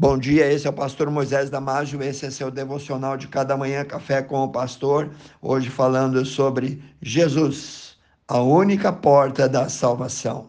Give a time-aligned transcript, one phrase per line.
[0.00, 3.84] Bom dia, esse é o pastor Moisés Damásio, esse é seu devocional de cada manhã,
[3.84, 5.10] Café com o Pastor.
[5.42, 10.48] Hoje falando sobre Jesus, a única porta da salvação.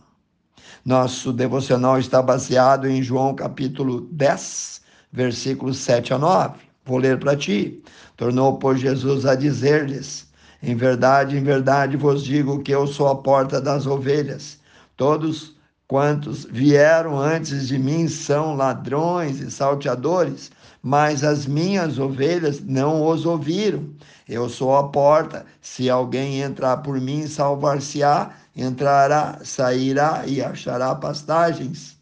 [0.85, 6.55] Nosso devocional está baseado em João capítulo 10, versículos 7 a 9.
[6.85, 7.83] Vou ler para ti.
[8.15, 10.31] Tornou, pois, Jesus a dizer-lhes:
[10.63, 14.61] Em verdade, em verdade vos digo que eu sou a porta das ovelhas.
[14.95, 15.57] Todos
[15.91, 20.49] Quantos vieram antes de mim são ladrões e salteadores,
[20.81, 23.89] mas as minhas ovelhas não os ouviram.
[24.25, 31.97] Eu sou a porta, se alguém entrar por mim, salvar-se-á, entrará, sairá e achará pastagens.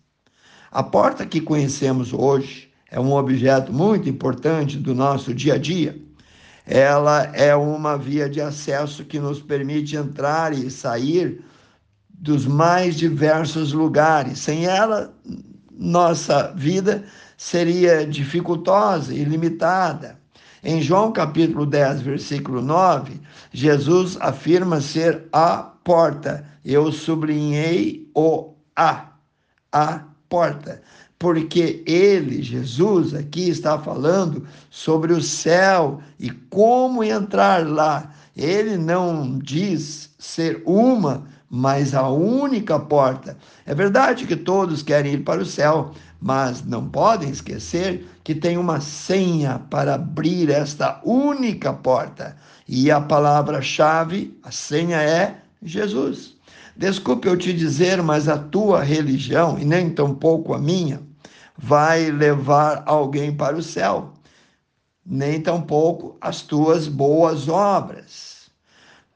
[0.71, 5.99] A porta que conhecemos hoje é um objeto muito importante do nosso dia a dia.
[6.63, 11.43] Ela é uma via de acesso que nos permite entrar e sair
[12.19, 14.39] dos mais diversos lugares.
[14.39, 15.13] Sem ela,
[15.71, 17.05] nossa vida
[17.37, 20.19] seria dificultosa e limitada.
[20.61, 23.21] Em João capítulo 10, versículo 9,
[23.53, 26.45] Jesus afirma ser a porta.
[26.65, 29.05] Eu sublinhei o a,
[29.71, 30.81] a porta,
[31.17, 38.11] porque ele, Jesus, aqui está falando sobre o céu e como entrar lá.
[38.35, 43.35] Ele não diz ser uma mas a única porta.
[43.65, 48.57] É verdade que todos querem ir para o céu, mas não podem esquecer que tem
[48.57, 52.35] uma senha para abrir esta única porta.
[52.67, 56.37] E a palavra-chave, a senha é Jesus.
[56.77, 61.01] Desculpe eu te dizer, mas a tua religião, e nem tampouco a minha,
[61.57, 64.13] vai levar alguém para o céu,
[65.05, 68.38] nem tampouco as tuas boas obras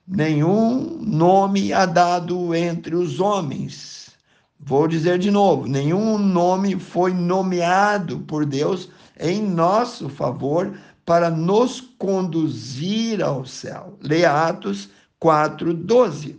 [0.08, 4.12] nenhum nome há dado entre os homens.
[4.60, 11.82] Vou dizer de novo: nenhum nome foi nomeado por Deus em nosso favor para nos
[11.82, 13.98] conduzir ao céu.
[14.02, 16.38] Leia Atos 4:12.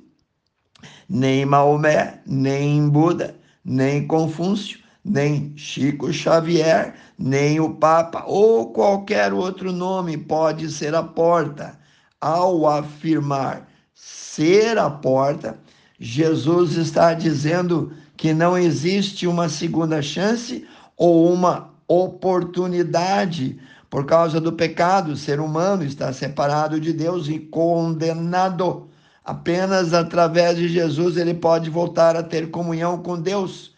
[1.08, 9.70] Nem Maomé, nem Buda, nem Confúcio, nem Chico Xavier, nem o Papa ou qualquer outro
[9.70, 11.78] nome pode ser a porta
[12.24, 15.58] ao afirmar ser a porta,
[16.00, 24.54] Jesus está dizendo que não existe uma segunda chance ou uma oportunidade por causa do
[24.54, 25.12] pecado.
[25.12, 28.88] O ser humano está separado de Deus e condenado.
[29.22, 33.73] Apenas através de Jesus ele pode voltar a ter comunhão com Deus.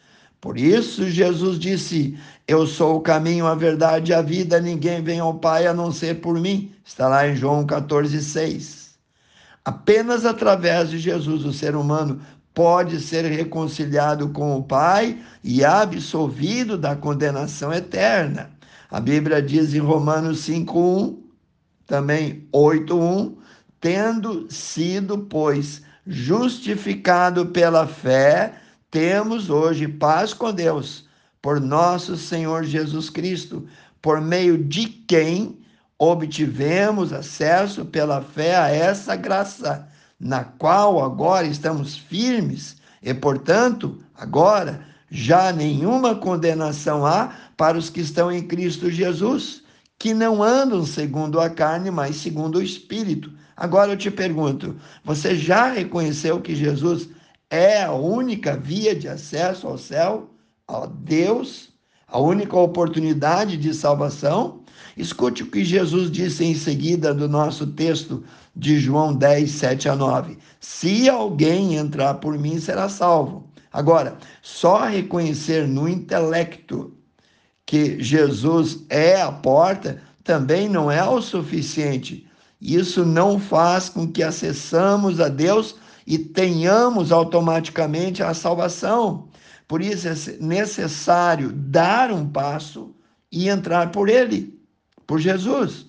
[0.46, 5.18] Por isso, Jesus disse: Eu sou o caminho, a verdade e a vida, ninguém vem
[5.18, 6.72] ao Pai a não ser por mim.
[6.84, 8.94] Está lá em João 14, 6.
[9.64, 12.20] Apenas através de Jesus, o ser humano
[12.54, 18.48] pode ser reconciliado com o Pai e absolvido da condenação eterna.
[18.88, 21.24] A Bíblia diz em Romanos 5:1,
[21.88, 23.34] também 8:1,
[23.80, 28.54] tendo sido, pois, justificado pela fé,
[28.96, 31.04] temos hoje paz com Deus,
[31.42, 33.66] por nosso Senhor Jesus Cristo,
[34.00, 35.60] por meio de quem
[35.98, 39.86] obtivemos acesso pela fé a essa graça,
[40.18, 44.80] na qual agora estamos firmes, e, portanto, agora
[45.10, 49.62] já nenhuma condenação há para os que estão em Cristo Jesus,
[49.98, 53.30] que não andam segundo a carne, mas segundo o Espírito.
[53.54, 54.74] Agora eu te pergunto:
[55.04, 57.10] você já reconheceu que Jesus
[57.50, 60.30] é a única via de acesso ao céu,
[60.66, 61.70] a Deus,
[62.08, 64.62] a única oportunidade de salvação.
[64.96, 68.24] Escute o que Jesus disse em seguida do nosso texto
[68.54, 70.38] de João 10, 7 a 9.
[70.60, 73.48] Se alguém entrar por mim, será salvo.
[73.72, 76.94] Agora, só reconhecer no intelecto
[77.66, 82.26] que Jesus é a porta também não é o suficiente.
[82.60, 89.28] Isso não faz com que acessamos a Deus e tenhamos automaticamente a salvação.
[89.66, 92.94] Por isso é necessário dar um passo
[93.32, 94.56] e entrar por ele,
[95.06, 95.86] por Jesus.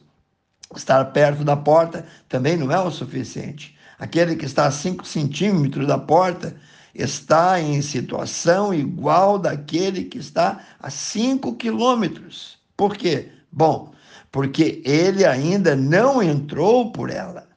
[0.75, 3.77] Estar perto da porta também não é o suficiente.
[4.00, 6.56] Aquele que está a 5 centímetros da porta
[6.94, 12.57] está em situação igual daquele que está a 5 quilômetros.
[12.75, 13.31] Por quê?
[13.51, 13.94] Bom,
[14.31, 17.47] porque ele ainda não entrou por ela.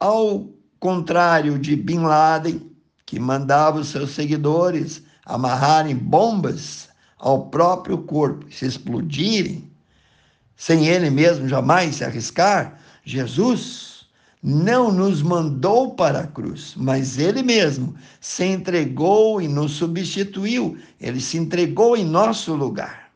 [0.00, 0.53] Ao
[0.84, 2.60] contrário de Bin Laden,
[3.06, 9.72] que mandava os seus seguidores amarrarem bombas ao próprio corpo e se explodirem,
[10.54, 14.04] sem ele mesmo jamais se arriscar, Jesus
[14.42, 21.18] não nos mandou para a cruz, mas ele mesmo se entregou e nos substituiu, ele
[21.18, 23.10] se entregou em nosso lugar.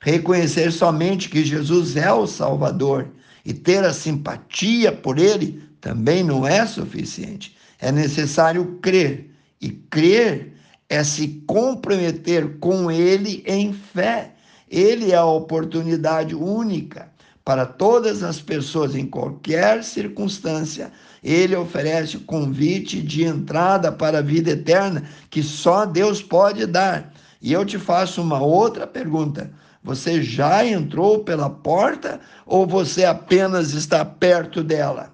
[0.00, 3.06] Reconhecer somente que Jesus é o Salvador
[3.44, 7.56] e ter a simpatia por ele também não é suficiente.
[7.78, 9.30] É necessário crer.
[9.60, 10.54] E crer
[10.88, 14.32] é se comprometer com ele em fé.
[14.68, 17.10] Ele é a oportunidade única
[17.44, 20.92] para todas as pessoas em qualquer circunstância.
[21.22, 27.12] Ele oferece o convite de entrada para a vida eterna que só Deus pode dar.
[27.42, 29.50] E eu te faço uma outra pergunta:
[29.82, 35.12] você já entrou pela porta ou você apenas está perto dela?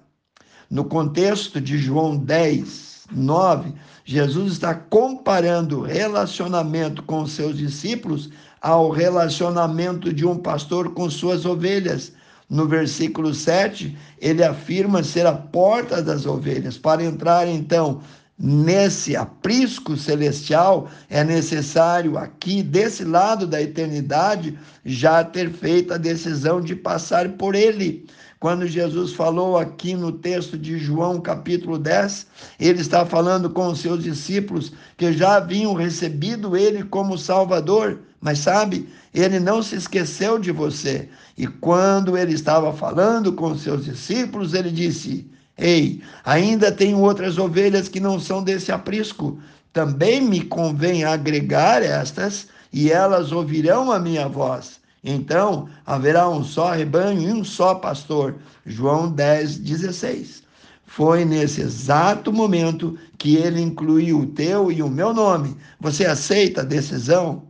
[0.69, 3.73] No contexto de João 10, 9,
[4.03, 8.29] Jesus está comparando o relacionamento com seus discípulos
[8.61, 12.11] ao relacionamento de um pastor com suas ovelhas.
[12.49, 16.77] No versículo 7, ele afirma ser a porta das ovelhas.
[16.77, 18.01] Para entrar, então,
[18.37, 26.61] nesse aprisco celestial, é necessário aqui, desse lado da eternidade, já ter feito a decisão
[26.61, 28.05] de passar por ele.
[28.39, 32.27] Quando Jesus falou aqui no texto de João, capítulo 10,
[32.59, 38.37] ele está falando com os seus discípulos que já haviam recebido ele como Salvador, mas
[38.37, 41.09] sabe, ele não se esqueceu de você.
[41.35, 47.39] E quando ele estava falando com os seus discípulos, ele disse: Ei, ainda tenho outras
[47.39, 49.39] ovelhas que não são desse aprisco.
[49.73, 54.79] Também me convém agregar estas, e elas ouvirão a minha voz.
[55.09, 58.35] Então haverá um só rebanho e um só pastor.
[58.65, 60.43] João 10, 16.
[60.85, 65.55] Foi nesse exato momento que ele incluiu o teu e o meu nome.
[65.79, 67.47] Você aceita a decisão?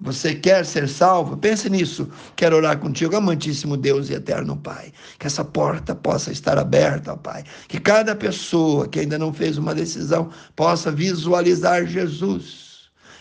[0.00, 1.36] Você quer ser salvo?
[1.36, 2.08] Pense nisso.
[2.34, 4.90] Quero orar contigo, amantíssimo Deus e eterno Pai.
[5.18, 7.44] Que essa porta possa estar aberta, Pai.
[7.68, 12.67] Que cada pessoa que ainda não fez uma decisão possa visualizar Jesus.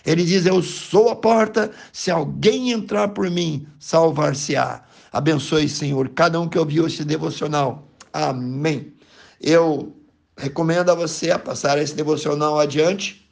[0.08, 4.82] Ele diz: Eu sou a porta, se alguém entrar por mim, salvar-se-á.
[5.12, 7.92] Abençoe, Senhor, cada um que ouviu este devocional.
[8.14, 8.94] Amém.
[9.42, 9.94] Eu
[10.38, 13.30] recomendo a você a passar esse devocional adiante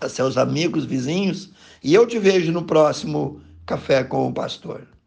[0.00, 1.50] a seus amigos, vizinhos
[1.82, 4.86] e eu te vejo no próximo Café com o Pastor.